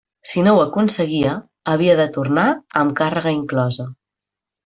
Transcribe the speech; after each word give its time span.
Si 0.29 0.43
no 0.45 0.53
ho 0.53 0.61
aconseguia, 0.61 1.33
havia 1.73 1.97
de 2.01 2.07
tornar 2.17 2.47
amb 2.83 2.97
càrrega 3.01 3.35
inclosa. 3.39 3.87